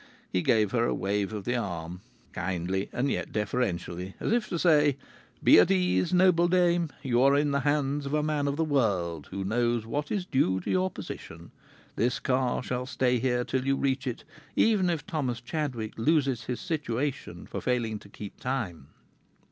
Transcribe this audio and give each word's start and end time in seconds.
He 0.31 0.41
gave 0.41 0.71
her 0.71 0.83
a 0.85 0.95
wave 0.95 1.31
of 1.31 1.43
the 1.43 1.55
arm, 1.55 2.01
kindly 2.33 2.89
and 2.91 3.07
yet 3.11 3.31
deferential, 3.31 3.99
as 4.19 4.31
if 4.33 4.49
to 4.49 4.57
say, 4.57 4.97
"Be 5.43 5.59
at 5.59 5.69
ease, 5.69 6.11
noble 6.11 6.47
dame! 6.47 6.89
You 7.03 7.21
are 7.21 7.35
in 7.37 7.51
the 7.51 7.59
hands 7.59 8.07
of 8.07 8.13
a 8.15 8.23
man 8.23 8.47
of 8.47 8.55
the 8.55 8.63
world, 8.65 9.27
who 9.29 9.43
knows 9.43 9.85
what 9.85 10.11
is 10.11 10.25
due 10.25 10.59
to 10.61 10.71
your 10.71 10.89
position. 10.89 11.51
This 11.97 12.17
car 12.19 12.63
shall 12.63 12.87
stay 12.87 13.19
here 13.19 13.43
till 13.43 13.63
you 13.67 13.75
reach 13.75 14.07
it, 14.07 14.23
even 14.55 14.89
if 14.89 15.05
Thomas 15.05 15.39
Chadwick 15.39 15.93
loses 15.99 16.45
his 16.45 16.59
situation 16.59 17.45
for 17.45 17.61
failing 17.61 17.99
to 17.99 18.09
keep 18.09 18.39
time." 18.39 18.87